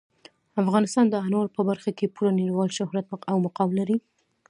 [0.61, 3.97] افغانستان د انارو په برخه کې پوره نړیوال شهرت او مقام لري.